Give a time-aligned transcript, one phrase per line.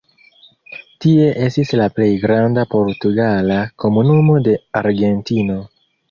[1.03, 5.59] Tie estis la plej granda portugala komunumo de Argentino.